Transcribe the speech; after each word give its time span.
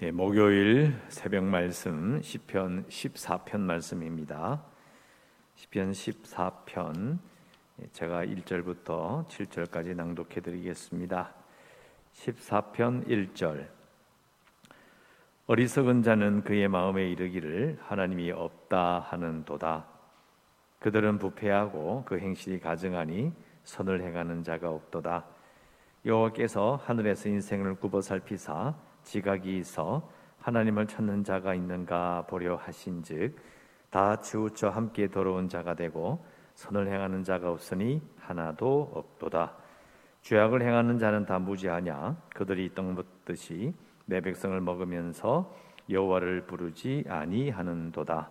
예, 0.00 0.12
목요일 0.12 0.94
새벽 1.08 1.42
말씀 1.42 2.22
시편 2.22 2.86
14편 2.86 3.58
말씀입니다. 3.58 4.62
시편 5.56 5.90
14편 5.90 7.18
예, 7.82 7.86
제가 7.90 8.24
1절부터 8.24 9.26
7절까지 9.26 9.96
낭독해 9.96 10.40
드리겠습니다. 10.40 11.34
14편 12.12 13.08
1절 13.08 13.66
어리석은 15.48 16.04
자는 16.04 16.44
그의 16.44 16.68
마음에 16.68 17.10
이르기를 17.10 17.80
하나님이 17.82 18.30
없다 18.30 19.00
하는도다. 19.00 19.84
그들은 20.78 21.18
부패하고 21.18 22.04
그 22.06 22.20
행실이 22.20 22.60
가증하니 22.60 23.32
선을 23.64 24.02
행하는 24.02 24.44
자가 24.44 24.70
없도다. 24.70 25.26
여호와께서 26.06 26.80
하늘에서 26.84 27.28
인생을 27.28 27.74
굽어 27.80 28.00
살피사 28.00 28.86
지각이 29.08 29.56
있어 29.58 30.06
하나님을 30.40 30.86
찾는 30.86 31.24
자가 31.24 31.54
있는가 31.54 32.26
보려 32.28 32.56
하신즉 32.56 33.36
다 33.90 34.20
치우쳐 34.20 34.68
함께 34.68 35.08
더러운 35.08 35.48
자가 35.48 35.74
되고 35.74 36.24
선을 36.54 36.88
행하는 36.88 37.24
자가 37.24 37.50
없으니 37.50 38.02
하나도 38.18 38.92
없도다. 38.94 39.54
죄악을 40.20 40.60
행하는 40.60 40.98
자는 40.98 41.24
다 41.24 41.38
무지하냐 41.38 42.20
그들이 42.34 42.74
떡 42.74 42.92
먹듯이 42.92 43.72
내 44.04 44.20
백성을 44.20 44.60
먹으면서 44.60 45.54
여호와를 45.88 46.42
부르지 46.42 47.04
아니하는도다. 47.08 48.28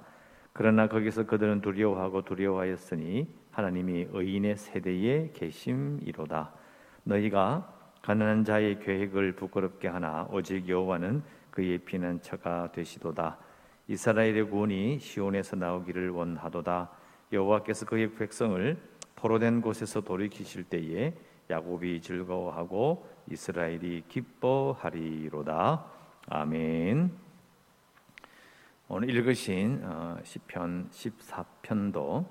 그러나 0.53 0.87
거기서 0.87 1.25
그들은 1.25 1.61
두려워하고 1.61 2.21
두려워하였으니 2.23 3.27
하나님이 3.51 4.09
의인의 4.11 4.57
세대에 4.57 5.31
계심이로다. 5.33 6.51
너희가 7.03 7.76
가난한 8.07 8.45
자의 8.45 8.79
계획을 8.79 9.33
부끄럽게 9.33 9.89
하나 9.89 10.25
오직 10.31 10.69
여호와는 10.69 11.21
그의 11.51 11.77
피난처가 11.79 12.71
되시도다. 12.71 13.37
이스라엘의 13.89 14.49
구원이 14.49 14.99
시온에서 14.99 15.57
나오기를 15.57 16.11
원하도다. 16.11 16.89
여호와께서 17.33 17.85
그의 17.85 18.15
백성을 18.15 18.77
포로된 19.17 19.59
곳에서 19.59 19.99
돌이키실 19.99 20.63
때에 20.69 21.15
야곱이 21.49 21.99
즐거워하고 21.99 23.05
이스라엘이 23.29 24.05
기뻐하리로다. 24.07 25.85
아멘. 26.29 27.11
오늘 28.87 29.09
읽으신 29.09 29.81
어, 29.83 30.17
시편 30.23 30.91
14편도 30.91 32.25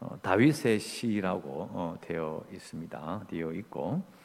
어, 0.00 0.18
다윗의 0.22 0.80
시라고 0.80 1.68
어, 1.70 1.96
되어 2.00 2.44
있습니다. 2.50 3.26
되어 3.28 3.52
있고 3.52 4.17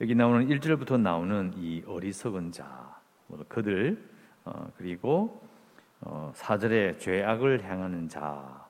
여기 0.00 0.14
나오는 0.14 0.48
1절부터 0.48 0.98
나오는 0.98 1.52
이 1.56 1.82
어리석은 1.86 2.52
자, 2.52 2.98
뭐 3.26 3.44
그들 3.46 4.02
그리고 4.78 5.46
4절에 6.02 6.98
죄악을 6.98 7.62
행하는 7.62 8.08
자, 8.08 8.66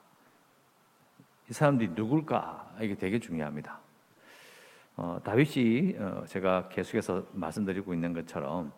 이 1.48 1.52
사람들이 1.52 1.90
누굴까? 1.94 2.74
이게 2.80 2.96
되게 2.96 3.20
중요합니다. 3.20 3.78
어, 4.96 5.20
다윗이 5.22 5.98
어, 6.00 6.24
제가 6.26 6.68
계속해서 6.68 7.24
말씀드리고 7.32 7.94
있는 7.94 8.12
것처럼 8.12 8.72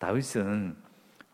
다윗은 0.00 0.76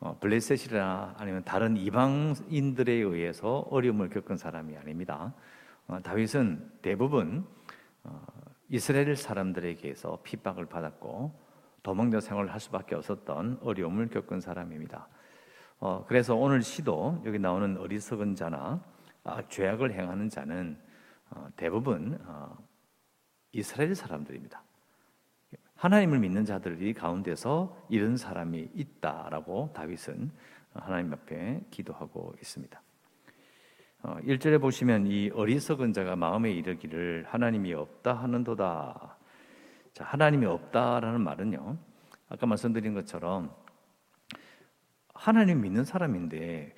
어, 0.01 0.19
블레셋이나 0.21 1.15
아니면 1.17 1.45
다른 1.45 1.79
이방인들에 1.79 2.93
의해서 2.93 3.67
어려움을 3.71 4.11
겪은 4.11 4.37
사람이 4.37 4.77
아닙니다. 4.77 5.33
어, 5.87 5.99
다윗은 6.03 6.73
대부분 6.83 7.47
어, 8.05 8.38
이스라엘 8.69 9.17
사람들에게서 9.17 10.21
핍박을 10.23 10.67
받았고 10.67 11.33
도망자 11.83 12.21
생활을 12.21 12.53
할 12.53 12.61
수밖에 12.61 12.95
없었던 12.95 13.61
어려움을 13.63 14.09
겪은 14.09 14.41
사람입니다. 14.41 15.09
어, 15.81 16.05
그래서 16.07 16.35
오늘 16.35 16.63
시도 16.63 17.23
여기 17.25 17.39
나오는 17.39 17.77
어리석은 17.77 18.35
자나 18.35 18.83
아, 19.25 19.43
죄악을 19.49 19.93
행하는 19.93 20.29
자는 20.29 20.79
어, 21.31 21.49
대부분 21.57 22.19
어, 22.27 22.57
이스라엘 23.53 23.95
사람들입니다. 23.95 24.63
하나님을 25.77 26.19
믿는 26.19 26.45
자들이 26.45 26.93
가운데서 26.93 27.87
이런 27.89 28.17
사람이 28.17 28.71
있다라고 28.75 29.73
다윗은 29.75 30.31
하나님 30.75 31.13
앞에 31.13 31.65
기도하고 31.71 32.35
있습니다. 32.39 32.83
1절에 34.25 34.57
어, 34.57 34.59
보시면 34.59 35.07
이 35.07 35.31
어리석은 35.31 35.93
자가 35.93 36.17
마음에 36.17 36.51
이르기를 36.53 37.27
하나님이 37.29 37.75
없다 37.75 38.15
하는도다. 38.15 39.17
자, 39.93 40.05
하나님이 40.05 40.47
없다라는 40.47 41.21
말은요. 41.21 41.77
아까 42.29 42.47
말씀드린 42.47 42.95
것처럼 42.95 43.55
하나님 45.15 45.63
믿는 45.63 45.85
사람인데 45.85 46.75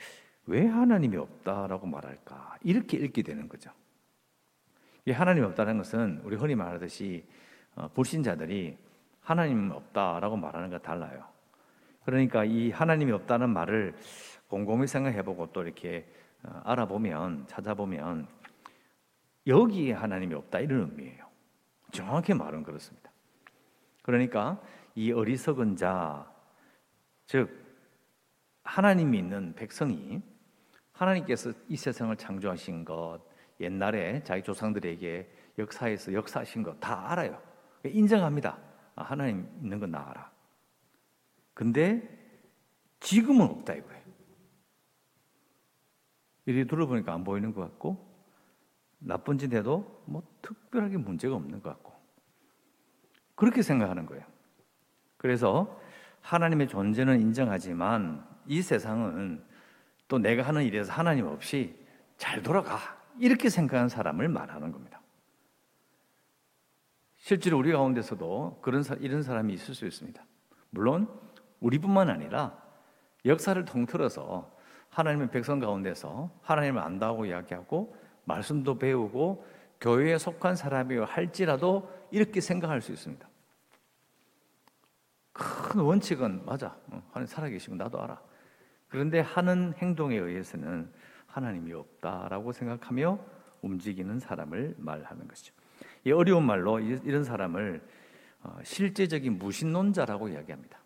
왜 0.46 0.66
하나님이 0.66 1.16
없다라고 1.16 1.86
말할까? 1.86 2.56
이렇게 2.62 2.96
읽게 2.96 3.22
되는 3.22 3.48
거죠. 3.48 3.70
이 5.04 5.12
하나님 5.12 5.44
없다는 5.44 5.78
것은 5.78 6.20
우리 6.24 6.36
흔히 6.36 6.54
말하듯이 6.54 7.26
어, 7.74 7.88
불신자들이 7.88 8.76
하나님 9.20 9.70
없다라고 9.70 10.36
말하는 10.36 10.70
것 10.70 10.82
달라요. 10.82 11.24
그러니까 12.04 12.44
이 12.44 12.70
하나님이 12.70 13.12
없다는 13.12 13.50
말을 13.50 13.94
곰곰이 14.48 14.86
생각해보고 14.86 15.52
또 15.52 15.62
이렇게 15.62 16.06
어, 16.08 16.19
알아보면 16.42 17.46
찾아보면 17.46 18.26
여기에 19.46 19.92
하나님이 19.92 20.34
없다 20.34 20.60
이런 20.60 20.90
의미예요. 20.90 21.26
정확히 21.92 22.34
말은 22.34 22.62
그렇습니다. 22.62 23.10
그러니까 24.02 24.60
이 24.94 25.12
어리석은 25.12 25.76
자, 25.76 26.30
즉 27.26 27.48
하나님이 28.64 29.18
있는 29.18 29.54
백성이 29.54 30.22
하나님께서 30.92 31.52
이 31.68 31.76
세상을 31.76 32.14
창조하신 32.16 32.84
것, 32.84 33.20
옛날에 33.58 34.22
자기 34.22 34.42
조상들에게 34.42 35.30
역사에서 35.58 36.12
역사하신 36.12 36.62
것 36.62 36.78
다 36.80 37.10
알아요. 37.10 37.40
인정합니다. 37.84 38.58
아, 38.96 39.02
하나님 39.02 39.48
있는 39.62 39.78
건 39.80 39.90
나 39.90 40.06
알아. 40.10 40.30
근데 41.54 42.02
지금은 43.00 43.46
없다 43.46 43.74
이거예요. 43.74 43.99
이리 46.46 46.66
들어보니까 46.66 47.12
안 47.12 47.24
보이는 47.24 47.52
것 47.52 47.60
같고 47.62 48.08
나쁜 48.98 49.38
짓 49.38 49.52
해도 49.52 50.02
뭐 50.06 50.22
특별하게 50.42 50.96
문제가 50.96 51.34
없는 51.34 51.62
것 51.62 51.70
같고 51.70 51.92
그렇게 53.34 53.62
생각하는 53.62 54.06
거예요. 54.06 54.24
그래서 55.16 55.80
하나님의 56.20 56.68
존재는 56.68 57.20
인정하지만 57.20 58.26
이 58.46 58.62
세상은 58.62 59.42
또 60.08 60.18
내가 60.18 60.42
하는 60.42 60.64
일에서 60.64 60.92
하나님 60.92 61.26
없이 61.26 61.74
잘 62.16 62.42
돌아가 62.42 62.78
이렇게 63.18 63.48
생각하는 63.48 63.88
사람을 63.88 64.28
말하는 64.28 64.72
겁니다. 64.72 65.00
실제로 67.16 67.58
우리 67.58 67.72
가운데서도 67.72 68.60
그런 68.62 68.82
이런 69.00 69.22
사람이 69.22 69.52
있을 69.52 69.74
수 69.74 69.86
있습니다. 69.86 70.22
물론 70.70 71.08
우리뿐만 71.60 72.08
아니라 72.08 72.60
역사를 73.24 73.62
통틀어서 73.64 74.50
하나님의 74.90 75.30
백성 75.30 75.58
가운데서 75.58 76.30
하나님을 76.42 76.82
안다고 76.82 77.26
이야기하고 77.26 77.96
말씀도 78.24 78.78
배우고 78.78 79.46
교회에 79.80 80.18
속한 80.18 80.56
사람이요 80.56 81.04
할지라도 81.04 81.90
이렇게 82.10 82.40
생각할 82.40 82.80
수 82.80 82.92
있습니다. 82.92 83.28
큰 85.32 85.80
원칙은 85.80 86.44
맞아. 86.44 86.76
어, 86.88 87.02
하나님 87.12 87.26
살아계시고 87.26 87.76
나도 87.76 88.02
알아. 88.02 88.20
그런데 88.88 89.20
하는 89.20 89.72
행동에 89.78 90.16
의해서는 90.16 90.92
하나님이 91.26 91.72
없다라고 91.72 92.52
생각하며 92.52 93.18
움직이는 93.62 94.18
사람을 94.18 94.74
말하는 94.78 95.28
것이죠. 95.28 95.54
이 96.04 96.12
어려운 96.12 96.44
말로 96.44 96.80
이런 96.80 97.24
사람을 97.24 97.80
어, 98.42 98.58
실제적인 98.64 99.38
무신론자라고 99.38 100.28
이야기합니다. 100.28 100.79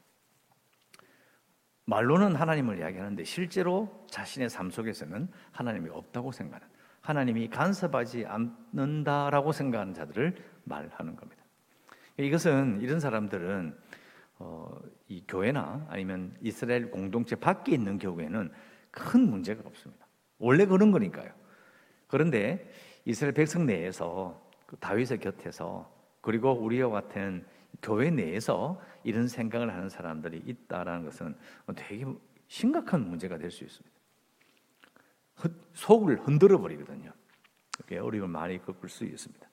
말로는 1.86 2.34
하나님을 2.34 2.78
이야기하는데 2.78 3.24
실제로 3.24 4.06
자신의 4.10 4.48
삶 4.48 4.70
속에서는 4.70 5.28
하나님이 5.52 5.90
없다고 5.90 6.32
생각하는 6.32 6.66
하나님이 7.00 7.48
간섭하지 7.48 8.24
않는다라고 8.26 9.52
생각하는 9.52 9.92
자들을 9.92 10.36
말하는 10.64 11.16
겁니다. 11.16 11.42
이것은 12.16 12.80
이런 12.80 13.00
사람들은 13.00 13.76
어, 14.38 14.78
이 15.08 15.22
교회나 15.28 15.86
아니면 15.90 16.34
이스라엘 16.40 16.90
공동체 16.90 17.36
밖에 17.36 17.72
있는 17.72 17.98
교회는 17.98 18.50
큰 18.90 19.28
문제가 19.28 19.62
없습니다. 19.66 20.06
원래 20.38 20.64
그런 20.64 20.90
거니까요. 20.90 21.30
그런데 22.06 22.70
이스라엘 23.04 23.34
백성 23.34 23.66
내에서 23.66 24.40
그 24.66 24.76
다윗의 24.76 25.18
곁에서 25.18 25.92
그리고 26.20 26.52
우리와 26.52 26.88
같은 26.88 27.44
교회 27.84 28.10
내에서 28.10 28.80
이런 29.04 29.28
생각을 29.28 29.72
하는 29.72 29.90
사람들이 29.90 30.42
있다라는 30.46 31.04
것은 31.04 31.36
되게 31.76 32.06
심각한 32.48 33.06
문제가 33.06 33.36
될 33.36 33.50
수 33.50 33.64
있습니다. 33.64 33.94
속을 35.74 36.26
흔들어 36.26 36.58
버리거든요. 36.58 37.12
어려움을 37.90 38.28
많이 38.28 38.64
겪을 38.64 38.88
수 38.88 39.04
있습니다. 39.04 39.46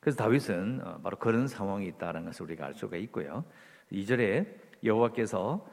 그래서 0.00 0.16
다윗은 0.16 0.80
어, 0.82 1.00
바로 1.00 1.16
그런 1.18 1.46
상황이 1.46 1.86
있다는 1.86 2.24
것을 2.24 2.44
우리가 2.46 2.66
알 2.66 2.74
수가 2.74 2.96
있고요. 2.96 3.44
2절에 3.92 4.46
여호와께서 4.82 5.64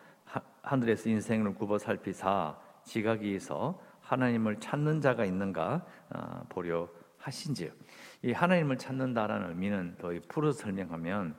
하늘에서 0.62 1.10
인생을 1.10 1.56
굽어 1.56 1.80
살피사 1.80 2.60
지각이에서 2.84 3.82
하나님을 4.02 4.60
찾는 4.60 5.02
자가 5.02 5.26
있는가 5.26 5.86
어, 6.10 6.46
보려 6.50 6.90
하신지요. 7.18 7.72
이 8.22 8.32
하나님을 8.32 8.78
찾는다라는 8.78 9.50
의미는 9.50 9.96
더 9.98 10.12
풀어 10.28 10.52
설명하면 10.52 11.36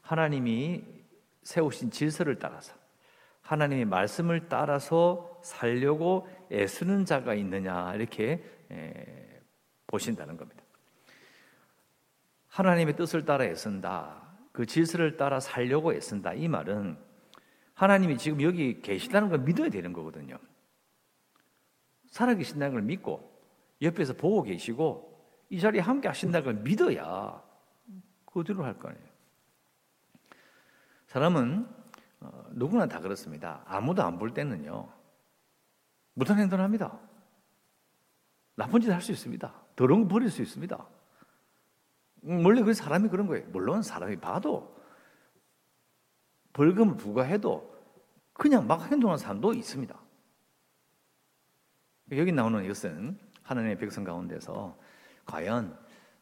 하나님이 0.00 0.84
세우신 1.42 1.90
질서를 1.90 2.38
따라서 2.38 2.74
하나님의 3.42 3.84
말씀을 3.84 4.48
따라서 4.48 5.40
살려고 5.42 6.28
애쓰는 6.50 7.04
자가 7.04 7.34
있느냐 7.34 7.94
이렇게 7.94 8.42
보신다는 9.86 10.36
겁니다. 10.36 10.62
하나님의 12.48 12.96
뜻을 12.96 13.24
따라 13.24 13.44
애쓴다. 13.44 14.22
그 14.52 14.66
질서를 14.66 15.16
따라 15.16 15.40
살려고 15.40 15.94
애쓴다. 15.94 16.34
이 16.34 16.48
말은 16.48 16.96
하나님이 17.74 18.18
지금 18.18 18.42
여기 18.42 18.80
계시다는 18.80 19.28
걸 19.28 19.38
믿어야 19.38 19.70
되는 19.70 19.92
거거든요. 19.92 20.38
살아계신다는 22.08 22.74
걸 22.74 22.82
믿고 22.82 23.32
옆에서 23.80 24.12
보고 24.12 24.42
계시고 24.42 25.11
이 25.52 25.60
자리에 25.60 25.82
함께 25.82 26.08
하신다는 26.08 26.44
걸 26.46 26.54
믿어야 26.64 27.42
그대로 28.24 28.64
할거 28.64 28.88
아니에요. 28.88 29.06
사람은 31.08 31.68
어, 32.20 32.44
누구나 32.52 32.86
다 32.88 33.00
그렇습니다. 33.00 33.62
아무도 33.66 34.02
안 34.02 34.18
볼 34.18 34.32
때는요. 34.32 34.90
무단 36.14 36.38
행동을 36.38 36.64
합니다. 36.64 36.98
나쁜 38.54 38.80
짓 38.80 38.90
할 38.90 39.02
수 39.02 39.12
있습니다. 39.12 39.52
더러운 39.76 40.04
거 40.04 40.08
버릴 40.08 40.30
수 40.30 40.40
있습니다. 40.40 40.86
음, 42.24 42.46
원래 42.46 42.62
그 42.62 42.72
사람이 42.72 43.10
그런 43.10 43.26
거예요. 43.26 43.46
물론 43.50 43.82
사람이 43.82 44.16
봐도 44.20 44.74
벌금을 46.54 46.96
부과해도 46.96 47.70
그냥 48.32 48.66
막 48.66 48.90
행동하는 48.90 49.18
사람도 49.18 49.52
있습니다. 49.52 50.00
여기 52.12 52.32
나오는 52.32 52.64
이것은 52.64 53.18
하나님의 53.42 53.76
백성 53.76 54.02
가운데서 54.02 54.78
과연 55.26 55.76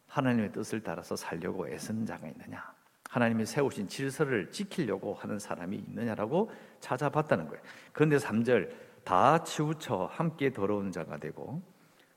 하나님의 0.07 0.53
뜻을 0.53 0.83
따라서 0.83 1.17
살려고 1.17 1.69
애쓰는 1.69 2.07
자가 2.07 2.27
있느냐? 2.29 2.75
하나님이 3.11 3.45
세우신 3.45 3.89
질서를 3.89 4.51
지키려고 4.53 5.15
하는 5.15 5.39
사람이 5.39 5.77
있느냐라고 5.77 6.51
찾아봤다는 6.79 7.49
거예요. 7.49 7.63
그런데 7.93 8.19
3절 8.19 8.71
다 9.05 9.43
치우쳐 9.43 10.09
함께 10.13 10.53
더러운 10.53 10.93
자가 10.93 11.19
되고 11.19 11.61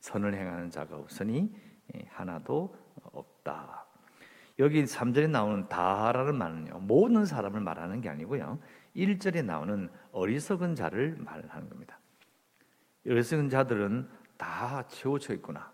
선을 0.01 0.35
행하는 0.35 0.69
자가 0.69 0.95
없으니 0.97 1.51
하나도 2.09 2.75
없다. 3.11 3.87
여기 4.59 4.83
3절에 4.83 5.29
나오는 5.31 5.67
다라는 5.67 6.37
말은요. 6.37 6.79
모든 6.81 7.25
사람을 7.25 7.59
말하는 7.61 8.01
게 8.01 8.09
아니고요. 8.09 8.59
1절에 8.95 9.43
나오는 9.43 9.89
어리석은 10.11 10.75
자를 10.75 11.15
말하는 11.17 11.69
겁니다. 11.69 11.99
어리석은 13.07 13.49
자들은 13.49 14.07
다 14.37 14.87
치우쳐 14.87 15.33
있구나. 15.33 15.72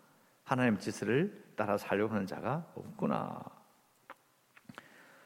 하나님 0.50 0.80
지시를 0.80 1.32
따라 1.56 1.78
살려고 1.78 2.12
하는 2.12 2.26
자가 2.26 2.66
없구나. 2.74 3.40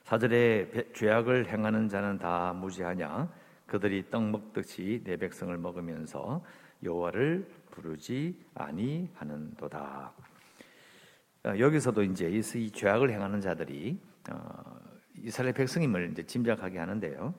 사절에 0.04 0.92
죄악을 0.94 1.48
행하는 1.48 1.88
자는 1.88 2.18
다 2.18 2.52
무지하냐 2.52 3.32
그들이 3.66 4.10
떡 4.10 4.30
먹듯이 4.30 5.02
내 5.06 5.16
백성을 5.16 5.58
먹으면서 5.58 6.44
여호와를 6.84 7.50
부르지 7.72 8.38
아니하는도다. 8.54 10.12
어, 11.46 11.58
여기서도 11.58 12.04
이제 12.04 12.30
이 12.30 12.70
죄악을 12.70 13.10
행하는 13.10 13.40
자들이 13.40 13.98
어, 14.30 14.76
이스라엘 15.16 15.54
백성임을 15.54 16.12
이제 16.12 16.24
짐작하게 16.24 16.80
하는데요. 16.80 17.34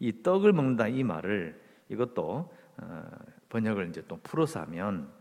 이 0.00 0.22
떡을 0.22 0.54
먹는다 0.54 0.88
이 0.88 1.04
말을 1.04 1.60
이것도 1.90 2.50
어, 2.78 3.10
번역을 3.50 3.90
이제 3.90 4.02
또 4.08 4.18
풀어서 4.22 4.62
하면 4.62 5.14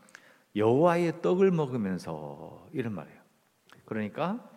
여호와의 0.56 1.22
떡을 1.22 1.52
먹으면서 1.52 2.68
이런 2.72 2.94
말이에요. 2.94 3.20
그러니까 3.86 4.50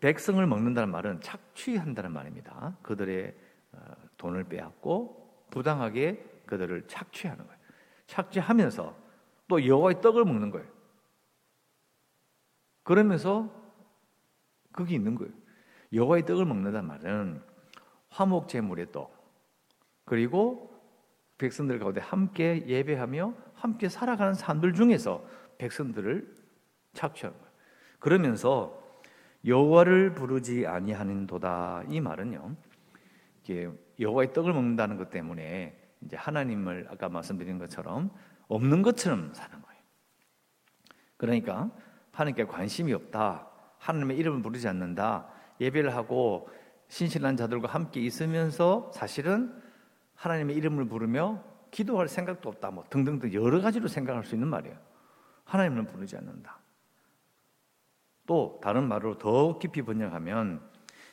백성을 0.00 0.44
먹는다는 0.46 0.90
말은 0.90 1.20
착취한다는 1.20 2.12
말입니다. 2.12 2.76
그들의 2.82 3.34
어, 3.72 3.78
돈을 4.16 4.44
빼앗고 4.44 5.46
부당하게 5.50 6.42
그들을 6.46 6.86
착취하는 6.86 7.44
거예요. 7.46 7.58
착취하면서 8.06 8.96
또 9.48 9.66
여호와의 9.66 10.00
떡을 10.00 10.24
먹는 10.24 10.50
거예요. 10.50 10.66
그러면서 12.82 13.50
그게 14.72 14.94
있는 14.94 15.14
거예요. 15.14 15.32
여호와의 15.92 16.26
떡을 16.26 16.44
먹는다는 16.44 16.86
말은 16.86 17.42
화목 18.08 18.48
제물의 18.48 18.92
떡 18.92 19.14
그리고 20.04 20.73
백성들 21.44 21.78
가운데 21.78 22.00
함께 22.00 22.64
예배하며 22.66 23.34
함께 23.54 23.90
살아가는 23.90 24.32
사람들 24.32 24.72
중에서 24.72 25.22
백성들을 25.58 26.34
착취하는 26.94 27.38
거예요. 27.38 27.52
그러면서 27.98 28.82
여호와를 29.44 30.14
부르지 30.14 30.66
아니하는도다 30.66 31.84
이 31.90 32.00
말은요. 32.00 32.56
이게 33.42 33.68
여호와의 34.00 34.32
떡을 34.32 34.54
먹는다는 34.54 34.96
것 34.96 35.10
때문에 35.10 35.78
이제 36.00 36.16
하나님을 36.16 36.88
아까 36.90 37.10
말씀드린 37.10 37.58
것처럼 37.58 38.10
없는 38.48 38.80
것처럼 38.80 39.34
사는 39.34 39.60
거예요. 39.60 39.82
그러니까 41.18 41.70
하나님께 42.12 42.46
관심이 42.46 42.94
없다. 42.94 43.48
하나님의 43.78 44.16
이름을 44.16 44.40
부르지 44.40 44.66
않는다. 44.66 45.28
예배를 45.60 45.94
하고 45.94 46.48
신실한 46.88 47.36
자들과 47.36 47.68
함께 47.68 48.00
있으면서 48.00 48.90
사실은 48.94 49.62
하나님의 50.24 50.56
이름을 50.56 50.86
부르며 50.86 51.44
기도할 51.70 52.08
생각도 52.08 52.48
없다. 52.48 52.70
뭐 52.70 52.84
등등등 52.88 53.32
여러 53.34 53.60
가지로 53.60 53.88
생각할 53.88 54.24
수 54.24 54.34
있는 54.34 54.48
말이에요. 54.48 54.76
하나님을 55.44 55.84
부르지 55.84 56.16
않는다. 56.16 56.60
또 58.26 58.58
다른 58.62 58.88
말로 58.88 59.18
더 59.18 59.58
깊이 59.58 59.82
번역하면 59.82 60.62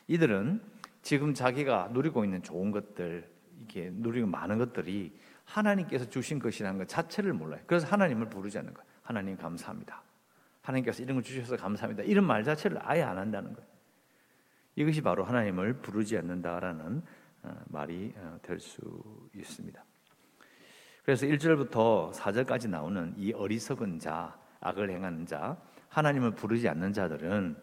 이들은 0.07 0.61
지금 1.01 1.33
자기가 1.33 1.89
누리고 1.91 2.23
있는 2.23 2.41
좋은 2.41 2.71
것들, 2.71 3.29
이게 3.59 3.89
누리고 3.93 4.27
많은 4.27 4.57
것들이 4.59 5.19
하나님께서 5.43 6.05
주신 6.05 6.39
것이라는 6.39 6.77
것 6.77 6.87
자체를 6.87 7.33
몰라요. 7.33 7.61
그래서 7.67 7.87
하나님을 7.87 8.29
부르지 8.29 8.57
않는 8.59 8.73
거예요. 8.73 8.89
하나님 9.01 9.35
감사합니다. 9.35 10.03
하나님께서 10.61 11.03
이런 11.03 11.17
걸 11.17 11.23
주셔서 11.23 11.57
감사합니다. 11.57 12.03
이런 12.03 12.23
말 12.23 12.45
자체를 12.45 12.79
아예 12.81 13.01
안 13.01 13.17
한다는 13.17 13.51
거예요. 13.53 13.69
이것이 14.75 15.01
바로 15.01 15.25
하나님을 15.25 15.81
부르지 15.81 16.17
않는다라는 16.17 16.97
어, 16.99 17.01
말이 17.65 18.13
어, 18.17 18.37
될수 18.41 18.81
있습니다. 19.35 19.83
그래서 21.03 21.25
1절부터 21.25 22.13
4절까지 22.13 22.69
나오는 22.69 23.13
이 23.17 23.33
어리석은 23.33 23.99
자, 23.99 24.39
악을 24.59 24.89
행하는 24.91 25.25
자, 25.25 25.57
하나님을 25.89 26.31
부르지 26.31 26.69
않는 26.69 26.93
자들은 26.93 27.57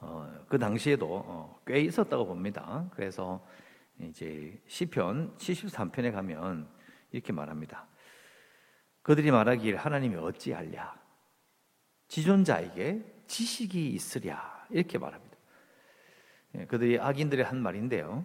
어, 0.00 0.44
그 0.48 0.58
당시에도 0.58 1.06
어, 1.26 1.60
꽤 1.66 1.80
있었다고 1.80 2.26
봅니다. 2.26 2.88
그래서 2.94 3.44
이제 4.00 4.60
시편 4.66 5.36
73편에 5.36 6.12
가면 6.12 6.68
이렇게 7.10 7.32
말합니다. 7.32 7.86
그들이 9.02 9.30
말하길 9.30 9.76
하나님이 9.76 10.16
어찌하랴? 10.16 10.98
지존자에게 12.08 13.22
지식이 13.26 13.90
있으랴 13.90 14.66
이렇게 14.70 14.98
말합니다. 14.98 15.36
예, 16.54 16.64
그들이 16.66 16.98
악인들의 16.98 17.44
한 17.44 17.60
말인데요. 17.60 18.24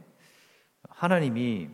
하나님이 0.90 1.70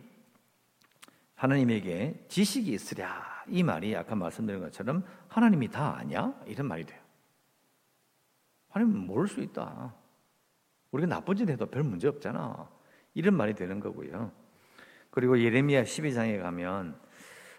하나님에게 1.34 2.26
지식이 2.28 2.72
있으랴 2.72 3.44
이 3.48 3.62
말이 3.62 3.96
아까 3.96 4.14
말씀드린 4.14 4.60
것처럼 4.60 5.04
하나님이 5.28 5.68
다 5.68 5.96
아냐 5.96 6.34
이런 6.46 6.66
말이 6.66 6.84
돼요. 6.84 7.00
하나님은 8.68 9.06
모를 9.06 9.26
수 9.26 9.40
있다. 9.40 9.94
우리가 10.90 11.08
나쁜 11.08 11.36
짓 11.36 11.48
해도 11.48 11.66
별 11.66 11.82
문제 11.82 12.08
없잖아. 12.08 12.68
이런 13.14 13.34
말이 13.34 13.54
되는 13.54 13.80
거고요. 13.80 14.32
그리고 15.10 15.40
예레미야 15.40 15.84
12장에 15.84 16.40
가면 16.40 16.98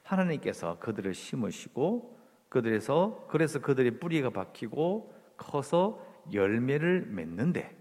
하나님께서 0.04 0.80
그들을 0.80 1.14
심으시고 1.14 2.20
그들에서 2.50 3.28
그래서 3.30 3.60
그들의 3.60 4.00
뿌리가 4.00 4.30
박히고 4.30 5.14
커서 5.38 6.06
열매를 6.32 7.08
맺는데 7.08 7.81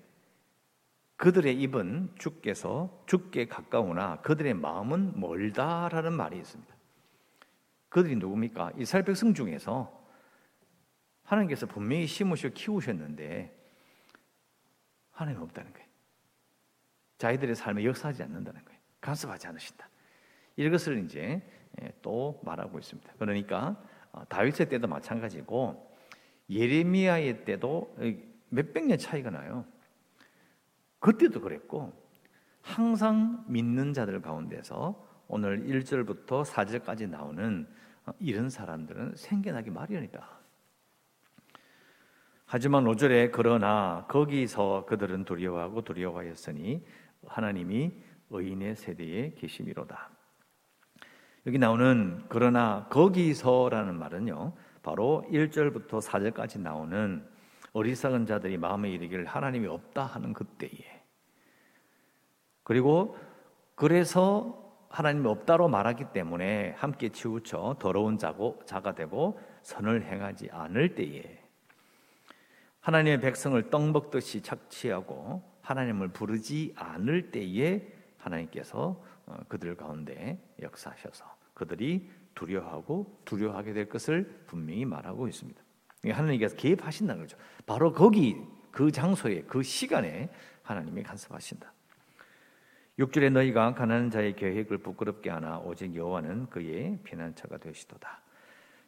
그들의 1.20 1.60
입은 1.60 2.14
주께서 2.18 3.04
주께 3.04 3.46
가까우나 3.46 4.22
그들의 4.22 4.54
마음은 4.54 5.20
멀다라는 5.20 6.14
말이 6.14 6.38
있습니다. 6.38 6.74
그들이 7.90 8.16
누굽니까? 8.16 8.72
이스라엘 8.78 9.04
백성 9.04 9.34
중에서 9.34 10.02
하나님께서 11.24 11.66
분명히 11.66 12.06
심으셔 12.06 12.48
키우셨는데 12.48 13.54
하나님 15.10 15.42
없다는 15.42 15.70
거예요. 15.74 15.86
자기들의 17.18 17.54
삶에 17.54 17.84
역사하지 17.84 18.22
않는다는 18.22 18.64
거예요. 18.64 18.80
간섭하지 19.02 19.46
않으신다. 19.46 19.90
이것을 20.56 21.04
이제 21.04 21.42
예, 21.82 21.92
또 22.00 22.40
말하고 22.44 22.78
있습니다. 22.78 23.12
그러니까 23.18 23.78
어, 24.12 24.24
다윗의 24.26 24.70
때도 24.70 24.88
마찬가지고 24.88 25.94
예레미야의 26.48 27.44
때도 27.44 27.94
몇백 28.48 28.86
년 28.86 28.96
차이가 28.96 29.28
나요. 29.28 29.66
그때도 31.00 31.40
그랬고 31.40 31.92
항상 32.62 33.44
믿는 33.48 33.92
자들 33.92 34.20
가운데서 34.22 35.06
오늘 35.28 35.64
1절부터 35.64 36.44
4절까지 36.44 37.08
나오는 37.08 37.66
이런 38.18 38.50
사람들은 38.50 39.14
생겨나기 39.16 39.70
마련이다. 39.70 40.28
하지만 42.46 42.84
5절에 42.84 43.30
그러나 43.32 44.06
거기서 44.08 44.84
그들은 44.86 45.24
두려워하고 45.24 45.82
두려워하였으니 45.82 46.84
하나님이 47.26 47.92
의인의 48.30 48.76
세대에 48.76 49.34
계심이로다. 49.34 50.10
여기 51.46 51.58
나오는 51.58 52.24
그러나 52.28 52.86
거기서라는 52.90 53.98
말은요. 53.98 54.52
바로 54.82 55.24
1절부터 55.30 56.02
4절까지 56.02 56.60
나오는 56.60 57.24
어리석은 57.72 58.26
자들이 58.26 58.56
마음에 58.58 58.90
이르기를 58.90 59.26
하나님이 59.26 59.66
없다 59.68 60.04
하는 60.04 60.32
그때에 60.32 61.02
그리고 62.62 63.16
그래서 63.74 64.60
하나님이 64.88 65.26
없다로 65.28 65.68
말하기 65.68 66.12
때문에 66.12 66.74
함께 66.76 67.10
치우쳐 67.10 67.76
더러운 67.78 68.18
자고 68.18 68.60
자가 68.66 68.94
되고 68.94 69.40
선을 69.62 70.04
행하지 70.04 70.50
않을 70.50 70.94
때에 70.94 71.40
하나님의 72.80 73.20
백성을 73.20 73.70
떡 73.70 73.90
먹듯이 73.90 74.42
착취하고 74.42 75.42
하나님을 75.62 76.08
부르지 76.08 76.74
않을 76.76 77.30
때에 77.30 77.86
하나님께서 78.18 79.02
어, 79.26 79.36
그들 79.48 79.76
가운데 79.76 80.38
역사하셔서 80.60 81.24
그들이 81.54 82.10
두려워하고 82.34 83.20
두려워하게 83.24 83.72
될 83.74 83.88
것을 83.88 84.44
분명히 84.46 84.84
말하고 84.84 85.28
있습니다. 85.28 85.62
하나님께서 86.04 86.56
개입하신다는 86.56 87.22
거죠. 87.22 87.36
바로 87.66 87.92
거기 87.92 88.36
그 88.70 88.90
장소에 88.90 89.42
그 89.42 89.62
시간에 89.62 90.30
하나님이 90.62 91.02
간섭하신다. 91.02 91.72
6절에 92.98 93.30
너희가 93.32 93.74
가난한 93.74 94.10
자의 94.10 94.34
계획을 94.36 94.78
부끄럽게 94.78 95.30
하나 95.30 95.58
오직 95.58 95.94
여호와는 95.94 96.50
그의 96.50 96.98
피난처가 97.04 97.58
되시도다. 97.58 98.20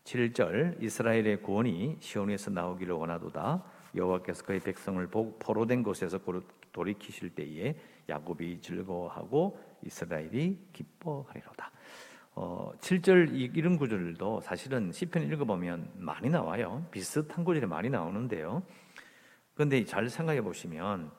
7절 0.04 0.82
이스라엘의 0.82 1.42
구원이 1.42 1.96
시온에서 2.00 2.50
나오기를 2.50 2.94
원하도다. 2.94 3.62
여호와께서 3.94 4.44
그의 4.44 4.60
백성을 4.60 5.06
포로된 5.06 5.82
곳에서 5.82 6.18
돌이키실 6.72 7.34
때에 7.34 7.76
야곱이 8.08 8.60
즐거워하고 8.60 9.58
이스라엘이 9.84 10.58
기뻐하리로다. 10.72 11.70
어, 12.34 12.72
7절 12.80 13.56
이런 13.56 13.76
구절도 13.76 14.40
사실은 14.40 14.90
시편 14.90 15.24
읽어보면 15.24 15.92
많이 15.96 16.30
나와요. 16.30 16.86
비슷한 16.90 17.44
구절이 17.44 17.66
많이 17.66 17.90
나오는데요. 17.90 18.62
그런데 19.54 19.84
잘 19.84 20.08
생각해 20.08 20.40
보시면 20.40 21.10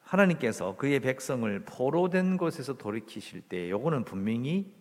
하나님께서 0.00 0.76
그의 0.76 1.00
백성을 1.00 1.64
포로된 1.64 2.36
곳에서 2.36 2.76
돌이키실 2.76 3.42
때 3.42 3.70
요거는 3.70 4.04
분명히 4.04 4.72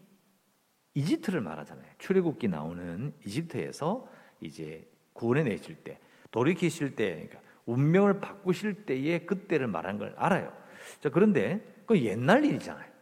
이집트를 0.96 1.40
말하잖아요. 1.42 1.88
출애굽기 1.98 2.50
나오는 2.50 3.14
이집트에서 3.26 4.08
이제 4.42 4.88
구원해 5.14 5.44
내실 5.44 5.76
때 5.76 6.00
돌이키실 6.32 6.96
때 6.96 7.28
그러니까 7.30 7.40
운명을 7.66 8.20
바꾸실 8.20 8.86
때의 8.86 9.26
그때를 9.26 9.68
말한 9.68 9.98
걸 9.98 10.14
알아요. 10.18 10.54
자, 11.00 11.10
그런데 11.10 11.66
그 11.86 12.00
옛날 12.02 12.44
일이잖아요. 12.44 12.93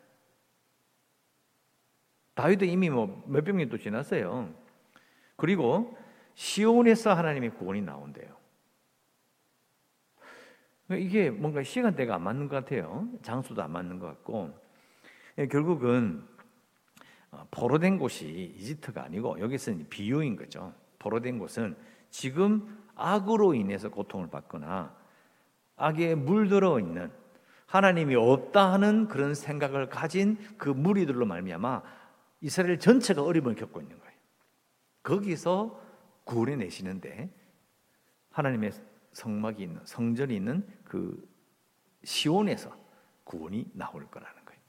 다윗도 2.41 2.65
이미 2.65 2.89
뭐 2.89 3.24
몇백 3.27 3.55
년도 3.55 3.77
지났어요. 3.77 4.51
그리고 5.36 5.95
시온에서 6.33 7.13
하나님의 7.13 7.51
구원이 7.51 7.83
나온대요. 7.83 8.36
이게 10.89 11.29
뭔가 11.29 11.62
시간대가 11.62 12.15
안 12.15 12.24
맞는 12.24 12.48
것 12.48 12.55
같아요. 12.55 13.07
장소도 13.21 13.62
안 13.62 13.71
맞는 13.71 14.00
것 14.00 14.07
같고 14.07 14.60
예, 15.38 15.48
결국은 15.48 16.24
어, 17.29 17.45
포로된 17.51 18.00
곳이 18.00 18.55
이집트가 18.57 19.03
아니고 19.03 19.39
여기서는 19.39 19.88
비유인 19.89 20.36
거죠. 20.36 20.74
포로된 20.98 21.38
곳은 21.38 21.75
지금 22.10 22.83
악으로 22.95 23.53
인해서 23.53 23.89
고통을 23.89 24.31
받거나 24.31 24.95
악에 25.75 26.15
물들어 26.15 26.79
있는 26.79 27.12
하나님이 27.67 28.15
없다 28.15 28.74
하는 28.74 29.07
그런 29.07 29.36
생각을 29.36 29.89
가진 29.89 30.38
그 30.57 30.69
무리들로 30.69 31.27
말미암아 31.27 32.00
이스라엘 32.41 32.79
전체가 32.79 33.24
어려움을 33.24 33.55
겪고 33.55 33.81
있는 33.81 34.00
거예요. 34.00 34.12
거기서 35.03 35.79
구원해 36.24 36.55
내시는데 36.55 37.33
하나님의 38.31 38.71
성막이 39.13 39.63
있는 39.63 39.81
성전이 39.86 40.36
있는 40.36 40.67
그 40.83 41.27
시온에서 42.03 42.75
구원이 43.24 43.71
나올 43.74 44.10
거라는 44.10 44.45
거예요. 44.45 44.62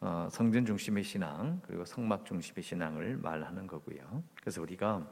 어, 0.00 0.28
성전 0.30 0.64
중심의 0.64 1.02
신앙 1.02 1.60
그리고 1.66 1.84
성막 1.84 2.24
중심의 2.24 2.62
신앙을 2.62 3.16
말하는 3.16 3.66
거고요. 3.66 4.22
그래서 4.40 4.62
우리가 4.62 5.10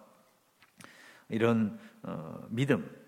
이런 1.29 1.79
어, 2.03 2.47
믿음 2.51 3.03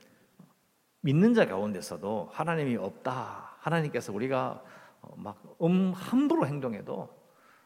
믿는 1.00 1.34
자 1.34 1.46
가운데서도 1.46 2.30
하나님이 2.32 2.76
없다. 2.76 3.56
하나님께서 3.58 4.12
우리가 4.12 4.64
어, 5.02 5.14
막 5.16 5.42
음, 5.62 5.92
함부로 5.92 6.46
행동해도 6.46 7.23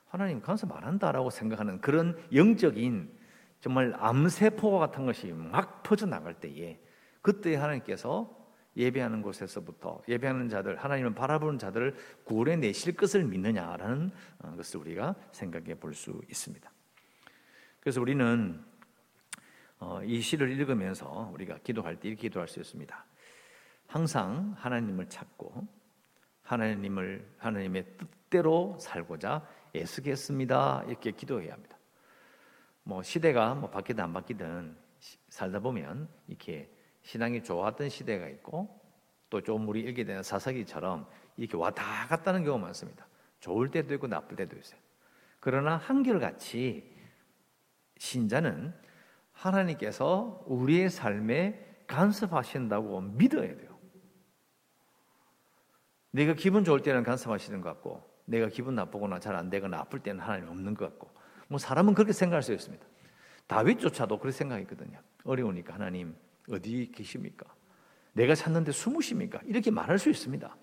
하나님 0.08 0.40
간섭 0.40 0.72
안 0.74 0.84
한다라고 0.84 1.30
생각하는 1.30 1.80
그런 1.80 2.18
영적인 2.34 3.16
정말 3.60 3.94
암세포 3.96 4.78
같은 4.78 5.06
것이 5.06 5.32
막 5.32 5.82
퍼져 5.82 6.06
나갈 6.06 6.34
때에 6.34 6.80
그때 7.20 7.56
하나님께서 7.56 8.36
예배하는 8.76 9.22
곳에서부터 9.22 10.02
예배하는 10.08 10.48
자들 10.48 10.76
하나님을 10.76 11.14
바라보는 11.14 11.58
자들을 11.58 11.96
구원해 12.24 12.56
내실 12.56 12.94
것을 12.94 13.24
믿느냐라는 13.24 14.10
어, 14.38 14.54
것을 14.56 14.80
우리가 14.80 15.16
생각해 15.32 15.74
볼 15.74 15.94
수 15.94 16.20
있습니다. 16.28 16.70
그래서 17.80 18.00
우리는 18.00 18.64
어, 19.80 20.00
이 20.04 20.20
시를 20.20 20.50
읽으면서 20.50 21.30
우리가 21.34 21.58
기도할 21.58 21.96
때 21.96 22.08
이렇게 22.08 22.22
기도할 22.22 22.48
수 22.48 22.60
있습니다. 22.60 23.04
항상 23.86 24.54
하나님을 24.58 25.08
찾고 25.08 25.66
하나님을 26.42 27.34
하나님의 27.38 27.96
뜻대로 27.96 28.76
살고자 28.78 29.46
애쓰겠습니다. 29.80 30.84
이렇게 30.86 31.12
기도해야 31.12 31.52
합니다. 31.52 31.78
뭐 32.82 33.02
시대가 33.02 33.54
뭐 33.54 33.70
바뀌든 33.70 34.02
안 34.02 34.12
바뀌든 34.12 34.76
살다 35.28 35.60
보면 35.60 36.08
이렇게 36.26 36.70
신앙이 37.02 37.42
좋았던 37.42 37.88
시대가 37.88 38.28
있고 38.28 38.78
또 39.30 39.40
좀 39.42 39.68
우리 39.68 39.80
읽게 39.80 40.04
되는 40.04 40.22
사사기처럼 40.22 41.06
이렇게 41.36 41.56
왔다 41.56 42.06
갔다는 42.06 42.44
경우가 42.44 42.64
많습니다. 42.64 43.06
좋을 43.40 43.70
때도 43.70 43.94
있고 43.94 44.06
나쁠 44.06 44.36
때도 44.36 44.56
있어요. 44.56 44.80
그러나 45.40 45.76
한결같이 45.76 46.96
신자는 47.98 48.74
하나님께서 49.32 50.42
우리의 50.46 50.90
삶에 50.90 51.84
간섭하신다고 51.86 53.00
믿어야 53.02 53.56
돼요. 53.56 53.78
내가 56.10 56.34
기분 56.34 56.64
좋을 56.64 56.82
때는 56.82 57.02
간섭하시는 57.02 57.60
것 57.60 57.68
같고, 57.68 58.07
내가 58.28 58.48
기분 58.48 58.74
나쁘거나 58.74 59.18
잘 59.18 59.34
안 59.34 59.48
되거나 59.50 59.78
아플 59.78 60.00
때는 60.00 60.20
하나님 60.20 60.48
없는 60.48 60.74
것 60.74 60.84
같고, 60.84 61.10
뭐 61.48 61.58
사람은 61.58 61.94
그렇게 61.94 62.12
생각할 62.12 62.42
수 62.42 62.52
있습니다. 62.52 62.84
다윗조차도 63.46 64.18
그렇게 64.18 64.36
생각했거든요. 64.36 65.00
어려우니까 65.24 65.74
하나님 65.74 66.14
어디 66.50 66.92
계십니까? 66.94 67.46
내가 68.12 68.34
찾는데 68.34 68.72
숨으십니까? 68.72 69.40
이렇게 69.44 69.70
말할 69.70 69.98
수 69.98 70.10
있습니다. 70.10 70.54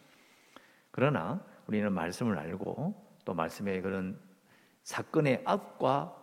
그러나 0.91 1.43
우리는 1.67 1.91
말씀을 1.91 2.37
알고 2.37 2.93
또 3.25 3.33
말씀의 3.33 3.81
그런 3.81 4.19
사건의 4.83 5.41
앞과 5.45 6.15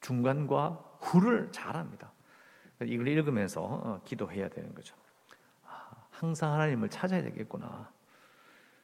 중간과 0.00 0.98
후를 1.00 1.52
잘 1.52 1.76
압니다. 1.76 2.12
이걸 2.80 3.08
읽으면서 3.08 3.62
어, 3.62 4.00
기도해야 4.04 4.48
되는 4.48 4.74
거죠. 4.74 4.96
아, 5.64 5.90
항상 6.10 6.52
하나님을 6.52 6.88
찾아야 6.88 7.22
되겠구나. 7.22 7.92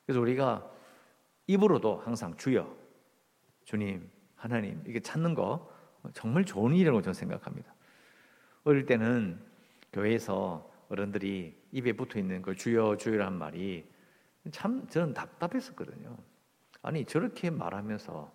그래서 0.05 0.21
우리가 0.21 0.71
입으로도 1.49 2.03
항상 2.05 2.37
주여, 2.37 2.77
주님, 3.65 4.09
하나님 4.37 4.83
이게 4.87 5.01
찾는 5.01 5.35
거 5.35 5.69
정말 6.13 6.45
좋은 6.45 6.75
일이라고 6.75 7.03
저는 7.03 7.15
생각합니다. 7.15 7.75
어릴 8.65 8.87
때는 8.87 9.41
교회에서 9.93 10.71
어른들이 10.91 11.59
입에 11.73 11.95
붙어 11.95 12.19
있는 12.19 12.43
그 12.43 12.55
주여 12.55 12.97
주여란 12.99 13.37
말이 13.37 13.91
참 14.53 14.87
저는 14.89 15.15
답답했었거든요. 15.15 16.17
아니 16.83 17.05
저렇게 17.05 17.51
말하면서 17.51 18.33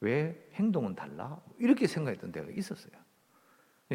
왜 0.00 0.48
행동은 0.54 0.94
달라? 0.94 1.40
이렇게 1.58 1.86
생각했던 1.86 2.32
때가 2.32 2.50
있었어요. 2.50 2.92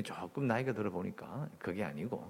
조금 0.03 0.47
나이가 0.47 0.73
들어 0.73 0.89
보니까 0.91 1.49
그게 1.57 1.83
아니고, 1.83 2.27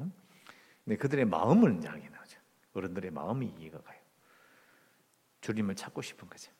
근데 0.84 0.98
그들의 0.98 1.26
마음을 1.26 1.78
이제 1.78 1.88
알게 1.88 2.10
나죠. 2.10 2.40
어른들의 2.74 3.12
마음이 3.12 3.54
이해가 3.60 3.82
가요. 3.82 4.00
주님을 5.42 5.76
찾고 5.76 6.02
싶은 6.02 6.30
거죠. 6.30 6.52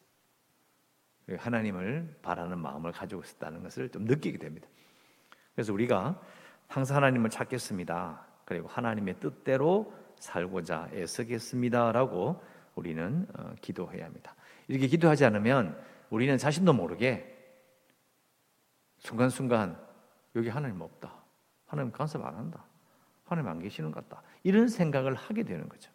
하나님을 1.36 2.20
바라는 2.22 2.60
마음을 2.60 2.92
가지고 2.92 3.22
있었다는 3.22 3.62
것을 3.64 3.90
좀 3.90 4.06
느끼게 4.06 4.38
됩니다. 4.38 4.68
그래서 5.54 5.74
우리가 5.74 6.22
항상 6.68 6.98
하나님을 6.98 7.30
찾겠습니다. 7.30 8.26
그리고 8.46 8.68
하나님의 8.68 9.20
뜻대로 9.20 9.94
살고자 10.20 10.90
애쓰겠습니다라고 10.94 12.42
우리는 12.76 13.28
어, 13.38 13.54
기도해야 13.62 14.06
합니다. 14.06 14.36
이렇게 14.68 14.88
기도하지 14.88 15.26
않으면 15.26 15.78
우리는 16.10 16.38
자신도 16.38 16.74
모르게 16.74 17.34
순간순간 19.00 19.78
여기 20.36 20.50
하나님 20.50 20.82
없다. 20.82 21.14
하나님 21.66 21.92
간섭 21.92 22.26
안 22.26 22.36
한다. 22.36 22.64
하나님 23.26 23.50
안 23.50 23.60
계시는 23.60 23.92
것 23.92 24.08
같다. 24.08 24.24
이런 24.44 24.68
생각을 24.68 25.14
하게 25.16 25.44
되는 25.44 25.68
거죠. 25.68 25.92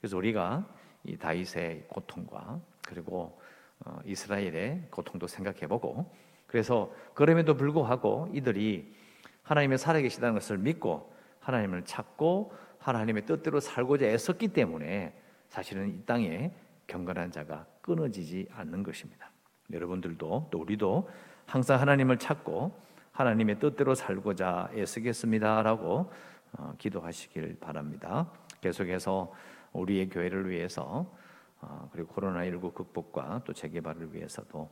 그래서 0.00 0.16
우리가 0.16 0.68
이 1.04 1.16
다윗의 1.16 1.84
고통과 1.88 2.60
그리고 2.82 3.38
어, 3.84 3.98
이스라엘의 4.04 4.88
고통도 4.90 5.26
생각해보고 5.26 6.10
그래서 6.46 6.92
그럼에도 7.14 7.56
불구하고 7.56 8.30
이들이 8.32 8.94
하나님의 9.42 9.78
살아계시다는 9.78 10.34
것을 10.34 10.58
믿고 10.58 11.12
하나님을 11.40 11.84
찾고 11.84 12.52
하나님의 12.78 13.26
뜻대로 13.26 13.60
살고자 13.60 14.06
애썼기 14.06 14.48
때문에 14.48 15.14
사실은 15.48 15.88
이 15.88 16.04
땅에 16.04 16.52
경건한 16.86 17.32
자가 17.32 17.66
끊어지지 17.80 18.48
않는 18.52 18.82
것입니다. 18.82 19.30
여러분들도 19.72 20.48
또 20.50 20.58
우리도 20.58 21.08
항상 21.46 21.80
하나님을 21.80 22.18
찾고 22.18 22.78
하나님의 23.12 23.58
뜻대로 23.58 23.94
살고자 23.94 24.70
애쓰겠습니다라고 24.74 26.10
어, 26.56 26.74
기도하시길 26.78 27.58
바랍니다. 27.60 28.30
계속해서 28.60 29.32
우리의 29.74 30.08
교회를 30.08 30.48
위해서 30.48 31.12
어, 31.60 31.88
그리고 31.92 32.14
코로나19 32.14 32.74
극복과 32.74 33.42
또 33.44 33.52
재개발을 33.52 34.14
위해서도 34.14 34.70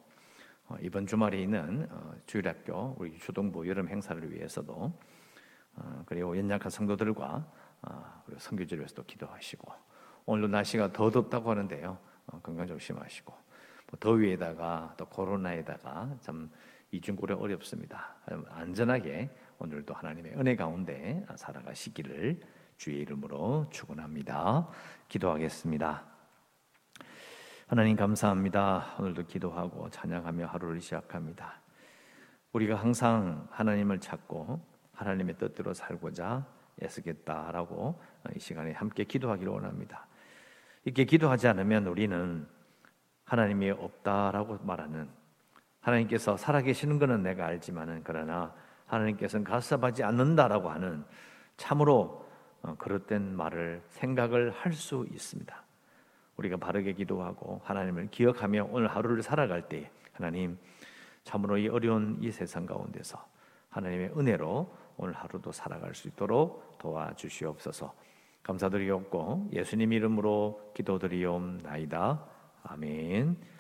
어, 0.69 0.77
이번 0.81 1.07
주말에 1.07 1.41
있는 1.41 1.87
어, 1.91 2.15
주일학교 2.27 2.97
우리 2.99 3.19
초등부 3.19 3.69
여름 3.69 3.89
행사를 3.89 4.33
위해서도 4.33 4.93
어, 5.77 6.03
그리고 6.07 6.37
연약한 6.37 6.71
성도들과 6.71 7.47
어, 7.83 8.23
그리고 8.25 8.41
선교지를 8.41 8.81
위해서도 8.81 9.05
기도하시고 9.05 9.73
오늘도 10.27 10.49
날씨가 10.49 10.93
더 10.93 11.11
덥다고 11.11 11.51
하는데요. 11.51 11.99
어, 12.27 12.41
건강 12.43 12.67
조심하시고 12.67 13.33
뭐 13.33 13.99
더위에다가 13.99 14.95
또 14.97 15.07
코로나에다가 15.07 16.17
참 16.21 16.51
이중고려 16.93 17.37
어렵습니다. 17.37 18.17
안전하게 18.51 19.31
오늘도 19.59 19.95
하나님의 19.95 20.35
은혜 20.35 20.57
가운데 20.57 21.25
살아가시기를 21.37 22.41
주의 22.83 22.99
이름으로 23.03 23.69
축원합니다. 23.71 24.67
기도하겠습니다. 25.07 26.03
하나님 27.69 27.95
감사합니다. 27.95 28.97
오늘도 28.99 29.27
기도하고 29.27 29.89
찬양하며 29.89 30.47
하루를 30.47 30.81
시작합니다. 30.81 31.61
우리가 32.53 32.75
항상 32.75 33.47
하나님을 33.53 34.01
찾고 34.01 34.61
하나님의 34.95 35.39
뜻대로 35.39 35.73
살고자 35.73 36.45
애쓰겠다라고 36.83 38.03
이 38.35 38.41
시간에 38.41 38.73
함께 38.73 39.05
기도하기를 39.05 39.53
원합니다. 39.53 40.09
이렇게 40.85 41.05
기도하지 41.05 41.47
않으면 41.47 41.87
우리는 41.87 42.49
하나님이 43.23 43.71
없다라고 43.71 44.59
말하는 44.65 45.09
하나님께서 45.79 46.37
살아계시는 46.37 46.99
것은 46.99 47.23
내가 47.23 47.47
알지만은 47.47 48.01
그러나 48.03 48.53
하나님께서는 48.87 49.45
가섭하지 49.45 50.03
않는다라고 50.03 50.69
하는 50.69 51.05
참으로 51.57 52.22
어, 52.22 52.22
그릇된 52.79 53.37
말을 53.37 53.83
생각을 53.89 54.51
할 54.51 54.73
수 54.73 55.07
있습니다. 55.11 55.65
우리가 56.37 56.57
바르게 56.57 56.95
기도하고 56.95 57.61
하나님을 57.65 58.09
기억하며 58.11 58.69
오늘 58.71 58.89
하루를 58.89 59.23
살아갈 59.23 59.69
때 59.69 59.91
하나님 60.13 60.59
참으로 61.25 61.59
이 61.59 61.69
어려운 61.69 62.19
이 62.21 62.31
세상 62.31 62.67
가운데서 62.67 63.23
하나님의 63.71 64.13
은혜로 64.17 64.75
오늘 64.97 65.15
하루도 65.15 65.53
살아갈 65.53 65.95
수 65.95 66.09
있도록 66.09 66.79
도와주시옵소서. 66.79 67.93
감사드리옵고 68.43 69.51
예수님 69.53 69.93
이름으로 69.93 70.73
기도드리옵나이다. 70.75 72.25
아멘. 72.65 73.52